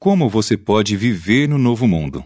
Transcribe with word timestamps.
Como 0.00 0.28
você 0.28 0.56
pode 0.56 0.96
viver 0.96 1.48
no 1.48 1.58
novo 1.58 1.88
mundo? 1.88 2.24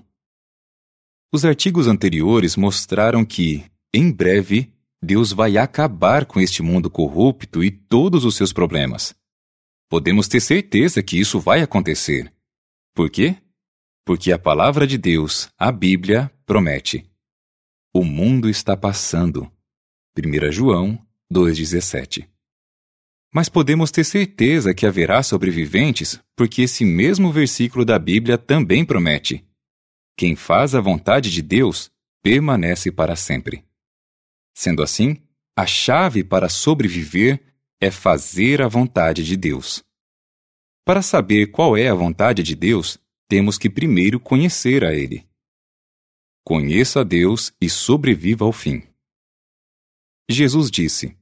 Os 1.33 1.43
artigos 1.43 1.87
anteriores 1.87 2.55
mostraram 2.55 3.25
que, 3.25 3.65
em 3.95 4.13
breve, 4.13 4.71
Deus 5.03 5.33
vai 5.33 5.57
acabar 5.57 6.27
com 6.27 6.39
este 6.39 6.63
mundo 6.63 6.91
corrupto 6.91 7.65
e 7.65 7.71
todos 7.71 8.27
os 8.27 8.37
seus 8.37 8.53
problemas. 8.53 9.15
Podemos 9.89 10.29
ter 10.29 10.41
certeza 10.41 11.03
que 11.03 11.19
isso 11.19 11.41
vai 11.41 11.63
acontecer. 11.63 12.31
Por 12.95 13.09
quê? 13.09 13.39
Porque 14.05 14.33
a 14.33 14.39
palavra 14.39 14.87
de 14.87 14.99
Deus, 14.99 15.49
a 15.57 15.73
Bíblia, 15.73 16.31
promete: 16.45 17.11
O 17.95 18.05
mundo 18.05 18.51
está 18.51 18.77
passando. 18.77 19.51
1 20.15 20.53
João 20.53 20.99
2,17 21.33 22.32
mas 23.35 23.49
podemos 23.49 23.91
ter 23.91 24.05
certeza 24.05 24.75
que 24.75 24.87
haverá 24.87 25.23
sobreviventes, 25.23 26.21
porque 26.37 26.63
esse 26.63 26.85
mesmo 26.85 27.33
versículo 27.33 27.85
da 27.85 27.99
Bíblia 27.99 28.37
também 28.37 28.85
promete: 28.85 29.45
Quem 30.17 30.37
faz 30.37 30.75
a 30.75 30.81
vontade 30.81 31.31
de 31.31 31.41
Deus 31.41 31.91
permanece 32.23 32.93
para 32.93 33.17
sempre. 33.17 33.65
Sendo 34.55 34.83
assim, 34.83 35.17
a 35.57 35.67
chave 35.67 36.23
para 36.23 36.49
sobreviver 36.49 37.41
é 37.81 37.91
fazer 37.91 38.61
a 38.61 38.69
vontade 38.69 39.25
de 39.25 39.37
Deus. 39.37 39.83
Para 40.85 41.01
saber 41.01 41.47
qual 41.47 41.77
é 41.77 41.89
a 41.89 41.95
vontade 41.95 42.43
de 42.43 42.55
Deus, 42.55 42.99
temos 43.29 43.57
que 43.57 43.71
primeiro 43.71 44.21
conhecer 44.21 44.85
a 44.85 44.93
Ele. 44.93 45.27
Conheça 46.45 47.01
a 47.01 47.05
Deus 47.05 47.53
e 47.61 47.71
sobreviva 47.71 48.45
ao 48.45 48.53
fim. 48.53 48.83
Jesus 50.29 50.71
disse: 50.71 51.17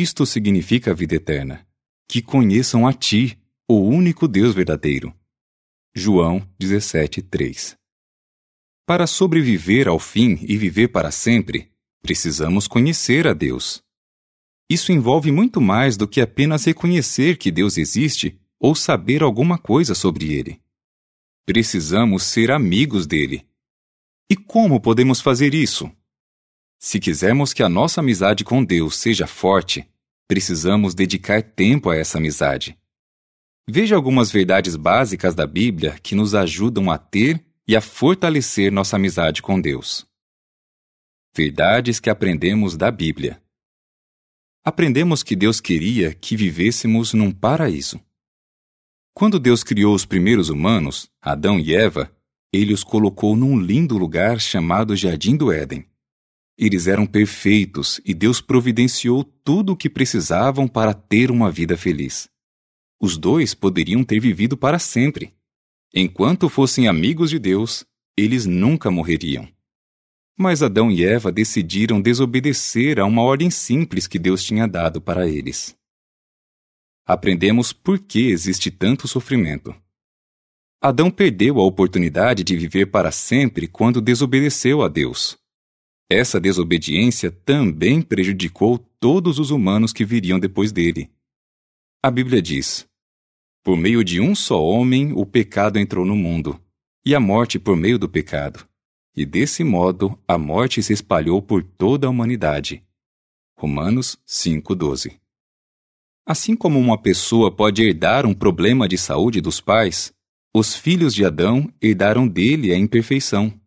isto 0.00 0.24
significa 0.24 0.92
a 0.92 0.94
vida 0.94 1.16
eterna, 1.16 1.66
que 2.08 2.22
conheçam 2.22 2.86
a 2.86 2.94
Ti, 2.94 3.38
o 3.68 3.80
único 3.80 4.26
Deus 4.26 4.54
verdadeiro. 4.54 5.14
João 5.94 6.48
17:3. 6.58 7.76
Para 8.86 9.06
sobreviver 9.06 9.88
ao 9.88 9.98
fim 9.98 10.38
e 10.48 10.56
viver 10.56 10.88
para 10.88 11.10
sempre, 11.10 11.70
precisamos 12.00 12.66
conhecer 12.66 13.26
a 13.26 13.34
Deus. 13.34 13.82
Isso 14.68 14.92
envolve 14.92 15.30
muito 15.30 15.60
mais 15.60 15.98
do 15.98 16.08
que 16.08 16.22
apenas 16.22 16.64
reconhecer 16.64 17.36
que 17.36 17.50
Deus 17.50 17.76
existe 17.76 18.40
ou 18.58 18.74
saber 18.74 19.22
alguma 19.22 19.58
coisa 19.58 19.94
sobre 19.94 20.32
ele. 20.32 20.58
Precisamos 21.44 22.22
ser 22.22 22.50
amigos 22.50 23.06
dele. 23.06 23.46
E 24.30 24.36
como 24.36 24.80
podemos 24.80 25.20
fazer 25.20 25.52
isso? 25.52 25.90
Se 26.84 26.98
quisermos 26.98 27.52
que 27.52 27.62
a 27.62 27.68
nossa 27.68 28.00
amizade 28.00 28.42
com 28.42 28.64
Deus 28.64 28.96
seja 28.96 29.24
forte, 29.24 29.88
precisamos 30.26 30.96
dedicar 30.96 31.40
tempo 31.40 31.90
a 31.90 31.96
essa 31.96 32.18
amizade. 32.18 32.76
Veja 33.68 33.94
algumas 33.94 34.32
verdades 34.32 34.74
básicas 34.74 35.32
da 35.32 35.46
Bíblia 35.46 35.96
que 36.02 36.16
nos 36.16 36.34
ajudam 36.34 36.90
a 36.90 36.98
ter 36.98 37.40
e 37.68 37.76
a 37.76 37.80
fortalecer 37.80 38.72
nossa 38.72 38.96
amizade 38.96 39.40
com 39.42 39.60
Deus. 39.60 40.04
Verdades 41.32 42.00
que 42.00 42.10
aprendemos 42.10 42.76
da 42.76 42.90
Bíblia. 42.90 43.40
Aprendemos 44.64 45.22
que 45.22 45.36
Deus 45.36 45.60
queria 45.60 46.12
que 46.12 46.36
vivêssemos 46.36 47.14
num 47.14 47.30
paraíso. 47.30 48.00
Quando 49.14 49.38
Deus 49.38 49.62
criou 49.62 49.94
os 49.94 50.04
primeiros 50.04 50.48
humanos, 50.48 51.08
Adão 51.20 51.60
e 51.60 51.76
Eva, 51.76 52.12
ele 52.52 52.74
os 52.74 52.82
colocou 52.82 53.36
num 53.36 53.56
lindo 53.56 53.96
lugar 53.96 54.40
chamado 54.40 54.96
Jardim 54.96 55.36
do 55.36 55.52
Éden. 55.52 55.86
Eles 56.56 56.86
eram 56.86 57.06
perfeitos 57.06 58.00
e 58.04 58.12
Deus 58.12 58.40
providenciou 58.40 59.24
tudo 59.24 59.72
o 59.72 59.76
que 59.76 59.88
precisavam 59.88 60.68
para 60.68 60.92
ter 60.92 61.30
uma 61.30 61.50
vida 61.50 61.76
feliz. 61.76 62.28
Os 63.00 63.16
dois 63.16 63.54
poderiam 63.54 64.04
ter 64.04 64.20
vivido 64.20 64.56
para 64.56 64.78
sempre. 64.78 65.34
Enquanto 65.94 66.48
fossem 66.48 66.86
amigos 66.86 67.30
de 67.30 67.38
Deus, 67.38 67.84
eles 68.16 68.46
nunca 68.46 68.90
morreriam. 68.90 69.48
Mas 70.38 70.62
Adão 70.62 70.90
e 70.90 71.04
Eva 71.04 71.32
decidiram 71.32 72.00
desobedecer 72.00 72.98
a 73.00 73.04
uma 73.04 73.22
ordem 73.22 73.50
simples 73.50 74.06
que 74.06 74.18
Deus 74.18 74.42
tinha 74.42 74.66
dado 74.66 75.00
para 75.00 75.28
eles. 75.28 75.76
Aprendemos 77.04 77.72
por 77.72 77.98
que 77.98 78.30
existe 78.30 78.70
tanto 78.70 79.08
sofrimento. 79.08 79.74
Adão 80.80 81.10
perdeu 81.10 81.58
a 81.58 81.64
oportunidade 81.64 82.44
de 82.44 82.56
viver 82.56 82.86
para 82.86 83.10
sempre 83.10 83.66
quando 83.66 84.00
desobedeceu 84.00 84.82
a 84.82 84.88
Deus. 84.88 85.36
Essa 86.12 86.38
desobediência 86.38 87.30
também 87.30 88.02
prejudicou 88.02 88.76
todos 89.00 89.38
os 89.38 89.50
humanos 89.50 89.94
que 89.94 90.04
viriam 90.04 90.38
depois 90.38 90.70
dele. 90.70 91.10
A 92.02 92.10
Bíblia 92.10 92.42
diz: 92.42 92.86
Por 93.64 93.78
meio 93.78 94.04
de 94.04 94.20
um 94.20 94.34
só 94.34 94.62
homem 94.62 95.14
o 95.14 95.24
pecado 95.24 95.78
entrou 95.78 96.04
no 96.04 96.14
mundo, 96.14 96.60
e 97.02 97.14
a 97.14 97.20
morte 97.20 97.58
por 97.58 97.78
meio 97.78 97.98
do 97.98 98.10
pecado. 98.10 98.68
E 99.16 99.24
desse 99.24 99.64
modo 99.64 100.18
a 100.28 100.36
morte 100.36 100.82
se 100.82 100.92
espalhou 100.92 101.40
por 101.40 101.62
toda 101.62 102.06
a 102.06 102.10
humanidade. 102.10 102.84
Romanos 103.56 104.18
5:12. 104.26 105.18
Assim 106.26 106.54
como 106.54 106.78
uma 106.78 107.00
pessoa 107.00 107.50
pode 107.50 107.82
herdar 107.82 108.26
um 108.26 108.34
problema 108.34 108.86
de 108.86 108.98
saúde 108.98 109.40
dos 109.40 109.62
pais, 109.62 110.12
os 110.54 110.76
filhos 110.76 111.14
de 111.14 111.24
Adão 111.24 111.72
herdaram 111.80 112.28
dele 112.28 112.70
a 112.70 112.76
imperfeição. 112.76 113.58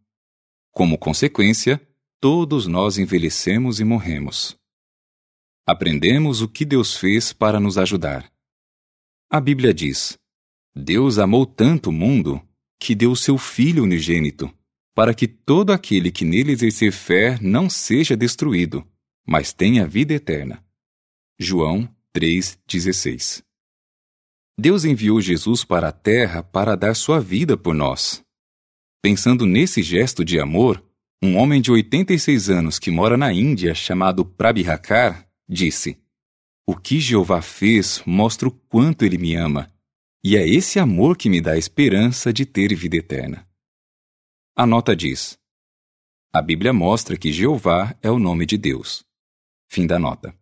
Como 0.71 0.95
consequência, 0.95 1.81
todos 2.25 2.65
nós 2.65 2.97
envelhecemos 2.97 3.79
e 3.79 3.83
morremos. 3.83 4.57
Aprendemos 5.63 6.41
o 6.41 6.47
que 6.47 6.65
Deus 6.65 6.97
fez 6.97 7.31
para 7.31 7.59
nos 7.59 7.77
ajudar. 7.77 8.33
A 9.29 9.39
Bíblia 9.39 9.71
diz: 9.71 10.17
Deus 10.75 11.19
amou 11.19 11.45
tanto 11.45 11.91
o 11.91 11.93
mundo 11.93 12.41
que 12.79 12.95
deu 12.95 13.15
seu 13.15 13.37
Filho 13.37 13.83
unigênito, 13.83 14.51
para 14.95 15.13
que 15.13 15.27
todo 15.27 15.71
aquele 15.71 16.11
que 16.11 16.25
nele 16.25 16.53
exercer 16.53 16.91
fé 16.91 17.37
não 17.43 17.69
seja 17.69 18.17
destruído, 18.17 18.83
mas 19.23 19.53
tenha 19.53 19.87
vida 19.87 20.15
eterna. 20.15 20.65
João 21.39 21.87
3,16 22.11 23.43
Deus 24.57 24.83
enviou 24.83 25.21
Jesus 25.21 25.63
para 25.63 25.89
a 25.89 25.91
terra 25.91 26.41
para 26.41 26.75
dar 26.75 26.95
sua 26.95 27.19
vida 27.19 27.55
por 27.55 27.75
nós. 27.75 28.25
Pensando 28.99 29.45
nesse 29.45 29.83
gesto 29.83 30.25
de 30.25 30.39
amor, 30.39 30.83
um 31.21 31.37
homem 31.37 31.61
de 31.61 31.71
86 31.71 32.49
anos 32.49 32.79
que 32.79 32.91
mora 32.91 33.17
na 33.17 33.31
Índia, 33.31 33.73
chamado 33.73 34.25
Prabhakar, 34.25 35.27
disse: 35.47 35.99
O 36.67 36.75
que 36.75 36.99
Jeová 36.99 37.41
fez 37.41 38.01
mostra 38.05 38.47
o 38.47 38.51
quanto 38.51 39.03
ele 39.03 39.17
me 39.17 39.35
ama, 39.35 39.71
e 40.23 40.35
é 40.35 40.47
esse 40.47 40.79
amor 40.79 41.17
que 41.17 41.29
me 41.29 41.39
dá 41.39 41.53
a 41.53 41.57
esperança 41.57 42.33
de 42.33 42.45
ter 42.45 42.75
vida 42.75 42.97
eterna. 42.97 43.47
A 44.55 44.65
nota 44.65 44.95
diz: 44.95 45.37
A 46.33 46.41
Bíblia 46.41 46.73
mostra 46.73 47.17
que 47.17 47.31
Jeová 47.31 47.95
é 48.01 48.11
o 48.11 48.19
nome 48.19 48.45
de 48.45 48.57
Deus. 48.57 49.03
Fim 49.69 49.87
da 49.87 49.97
nota. 49.97 50.37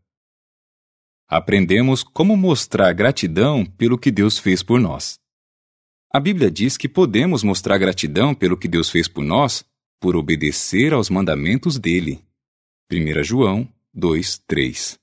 Aprendemos 1.28 2.04
como 2.04 2.36
mostrar 2.36 2.94
gratidão 2.94 3.66
pelo 3.66 3.98
que 3.98 4.12
Deus 4.12 4.38
fez 4.38 4.62
por 4.62 4.80
nós. 4.80 5.20
A 6.14 6.20
Bíblia 6.20 6.52
diz 6.52 6.78
que 6.78 6.88
podemos 6.88 7.42
mostrar 7.42 7.78
gratidão 7.80 8.36
pelo 8.36 8.56
que 8.56 8.68
Deus 8.68 8.90
fez 8.90 9.08
por 9.08 9.24
nós 9.24 9.66
por 10.04 10.18
obedecer 10.18 10.92
aos 10.92 11.10
mandamentos 11.10 11.80
dele. 11.80 12.20
1 12.92 13.24
João 13.24 13.66
2, 13.94 14.44
3. 14.46 15.00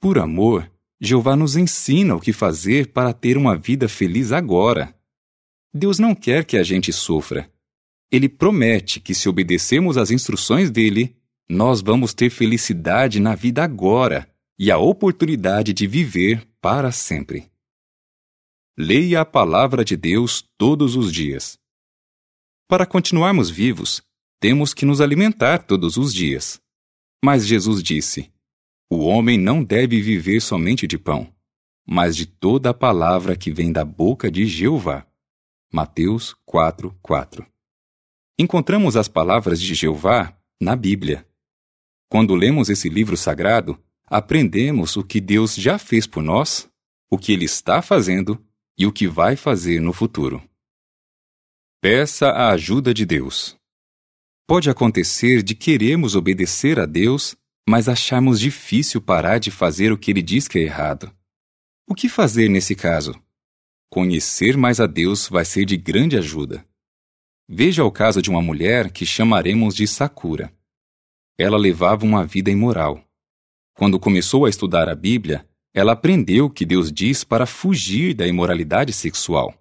Por 0.00 0.20
amor, 0.20 0.70
Jeová 1.00 1.34
nos 1.34 1.56
ensina 1.56 2.14
o 2.14 2.20
que 2.20 2.32
fazer 2.32 2.92
para 2.92 3.12
ter 3.12 3.36
uma 3.36 3.56
vida 3.56 3.88
feliz 3.88 4.30
agora. 4.30 4.96
Deus 5.74 5.98
não 5.98 6.14
quer 6.14 6.44
que 6.44 6.56
a 6.56 6.62
gente 6.62 6.92
sofra. 6.92 7.50
Ele 8.08 8.28
promete 8.28 9.00
que, 9.00 9.16
se 9.16 9.28
obedecermos 9.28 9.96
às 9.96 10.12
instruções 10.12 10.70
dele, 10.70 11.16
nós 11.48 11.80
vamos 11.80 12.14
ter 12.14 12.30
felicidade 12.30 13.18
na 13.18 13.34
vida 13.34 13.64
agora 13.64 14.32
e 14.56 14.70
a 14.70 14.78
oportunidade 14.78 15.72
de 15.72 15.88
viver 15.88 16.46
para 16.60 16.92
sempre. 16.92 17.50
Leia 18.78 19.22
a 19.22 19.24
palavra 19.24 19.84
de 19.84 19.96
Deus 19.96 20.40
todos 20.56 20.94
os 20.94 21.12
dias. 21.12 21.58
Para 22.66 22.86
continuarmos 22.86 23.50
vivos, 23.50 24.02
temos 24.40 24.72
que 24.72 24.86
nos 24.86 25.02
alimentar 25.02 25.58
todos 25.58 25.98
os 25.98 26.14
dias. 26.14 26.60
Mas 27.22 27.46
Jesus 27.46 27.82
disse: 27.82 28.32
O 28.90 29.04
homem 29.04 29.38
não 29.38 29.62
deve 29.62 30.00
viver 30.00 30.40
somente 30.40 30.86
de 30.86 30.96
pão, 30.96 31.30
mas 31.86 32.16
de 32.16 32.24
toda 32.24 32.70
a 32.70 32.74
palavra 32.74 33.36
que 33.36 33.52
vem 33.52 33.70
da 33.70 33.84
boca 33.84 34.30
de 34.30 34.46
Jeová. 34.46 35.06
Mateus 35.70 36.34
4, 36.46 36.96
4. 37.02 37.46
Encontramos 38.38 38.96
as 38.96 39.08
palavras 39.08 39.60
de 39.60 39.74
Jeová 39.74 40.34
na 40.58 40.74
Bíblia. 40.74 41.26
Quando 42.08 42.34
lemos 42.34 42.70
esse 42.70 42.88
livro 42.88 43.16
sagrado, 43.16 43.78
aprendemos 44.06 44.96
o 44.96 45.04
que 45.04 45.20
Deus 45.20 45.54
já 45.54 45.78
fez 45.78 46.06
por 46.06 46.22
nós, 46.22 46.68
o 47.10 47.18
que 47.18 47.32
Ele 47.32 47.44
está 47.44 47.82
fazendo 47.82 48.42
e 48.78 48.86
o 48.86 48.92
que 48.92 49.06
vai 49.06 49.36
fazer 49.36 49.80
no 49.80 49.92
futuro. 49.92 50.42
Peça 51.84 52.30
a 52.30 52.48
ajuda 52.48 52.94
de 52.94 53.04
Deus. 53.04 53.58
Pode 54.48 54.70
acontecer 54.70 55.42
de 55.42 55.54
queremos 55.54 56.16
obedecer 56.16 56.80
a 56.80 56.86
Deus, 56.86 57.36
mas 57.68 57.90
acharmos 57.90 58.40
difícil 58.40 59.02
parar 59.02 59.36
de 59.36 59.50
fazer 59.50 59.92
o 59.92 59.98
que 59.98 60.10
ele 60.10 60.22
diz 60.22 60.48
que 60.48 60.58
é 60.58 60.62
errado. 60.62 61.14
O 61.86 61.94
que 61.94 62.08
fazer 62.08 62.48
nesse 62.48 62.74
caso? 62.74 63.22
conhecer 63.90 64.56
mais 64.56 64.80
a 64.80 64.86
Deus 64.86 65.28
vai 65.28 65.44
ser 65.44 65.66
de 65.66 65.76
grande 65.76 66.16
ajuda. 66.16 66.66
Veja 67.46 67.84
o 67.84 67.92
caso 67.92 68.22
de 68.22 68.30
uma 68.30 68.40
mulher 68.40 68.90
que 68.90 69.04
chamaremos 69.04 69.74
de 69.74 69.86
Sakura. 69.86 70.50
Ela 71.36 71.58
levava 71.58 72.06
uma 72.06 72.24
vida 72.24 72.50
imoral. 72.50 73.04
Quando 73.76 74.00
começou 74.00 74.46
a 74.46 74.48
estudar 74.48 74.88
a 74.88 74.94
Bíblia, 74.94 75.46
ela 75.74 75.92
aprendeu 75.92 76.48
que 76.48 76.64
Deus 76.64 76.90
diz 76.90 77.24
para 77.24 77.44
fugir 77.44 78.14
da 78.14 78.26
imoralidade 78.26 78.90
sexual. 78.90 79.54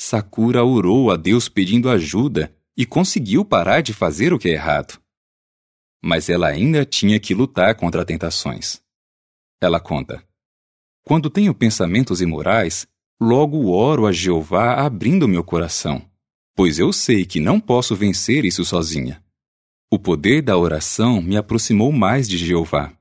Sakura 0.00 0.62
orou 0.62 1.10
a 1.10 1.16
Deus 1.16 1.48
pedindo 1.48 1.90
ajuda 1.90 2.54
e 2.76 2.86
conseguiu 2.86 3.44
parar 3.44 3.80
de 3.80 3.92
fazer 3.92 4.32
o 4.32 4.38
que 4.38 4.48
é 4.48 4.52
errado. 4.52 5.02
Mas 6.00 6.28
ela 6.28 6.46
ainda 6.46 6.84
tinha 6.84 7.18
que 7.18 7.34
lutar 7.34 7.74
contra 7.74 8.04
tentações. 8.04 8.80
Ela 9.60 9.80
conta: 9.80 10.24
Quando 11.02 11.28
tenho 11.28 11.52
pensamentos 11.52 12.20
imorais, 12.20 12.86
logo 13.20 13.72
oro 13.72 14.06
a 14.06 14.12
Jeová 14.12 14.86
abrindo 14.86 15.26
meu 15.26 15.42
coração, 15.42 16.08
pois 16.54 16.78
eu 16.78 16.92
sei 16.92 17.26
que 17.26 17.40
não 17.40 17.58
posso 17.58 17.96
vencer 17.96 18.44
isso 18.44 18.64
sozinha. 18.64 19.20
O 19.90 19.98
poder 19.98 20.42
da 20.42 20.56
oração 20.56 21.20
me 21.20 21.36
aproximou 21.36 21.90
mais 21.90 22.28
de 22.28 22.38
Jeová. 22.38 22.96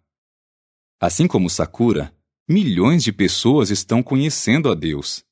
Assim 0.99 1.27
como 1.27 1.47
Sakura, 1.47 2.11
milhões 2.49 3.03
de 3.03 3.13
pessoas 3.13 3.69
estão 3.69 4.01
conhecendo 4.01 4.71
a 4.71 4.73
Deus 4.73 5.27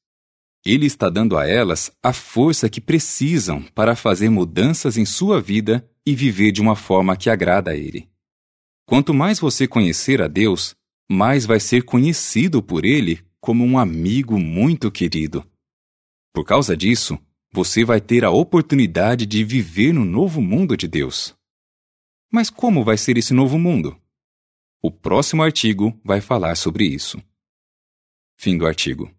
ele 0.66 0.88
está 0.88 1.10
dando 1.10 1.38
a 1.38 1.48
elas 1.48 1.96
a 2.02 2.12
força 2.12 2.68
que 2.68 2.82
precisam 2.82 3.62
para 3.62 3.96
fazer 3.96 4.30
mudanças 4.30 4.98
em 4.98 5.06
sua 5.06 5.40
vida 5.40 5.88
e 6.04 6.16
viver 6.16 6.52
de 6.52 6.60
uma 6.60 6.76
forma 6.76 7.16
que 7.16 7.30
agrada 7.30 7.72
a 7.72 7.76
Ele. 7.76 8.10
Quanto 8.88 9.14
mais 9.14 9.40
você 9.40 9.68
conhecer 9.68 10.22
a 10.22 10.28
Deus, 10.28 10.76
mais 11.10 11.46
vai 11.46 11.60
ser 11.60 11.84
conhecido 11.84 12.64
por 12.64 12.84
Ele 12.84 13.24
como 13.40 13.64
um 13.64 13.78
amigo 13.78 14.40
muito 14.40 14.92
querido. 14.92 15.46
Por 16.34 16.44
causa 16.44 16.76
disso, 16.76 17.18
você 17.52 17.86
vai 17.86 18.02
ter 18.02 18.26
a 18.26 18.32
oportunidade 18.32 19.26
de 19.26 19.44
viver 19.44 19.94
no 19.94 20.04
novo 20.04 20.42
mundo 20.42 20.76
de 20.76 20.88
Deus. 20.88 21.36
Mas 22.32 22.50
como 22.50 22.84
vai 22.84 22.98
ser 22.98 23.18
esse 23.18 23.34
novo 23.34 23.58
mundo? 23.60 23.96
O 24.82 24.92
próximo 24.92 25.44
artigo 25.44 25.98
vai 26.04 26.22
falar 26.22 26.56
sobre 26.56 26.86
isso. 26.86 27.22
Fim 28.36 28.58
do 28.58 28.66
artigo. 28.66 29.10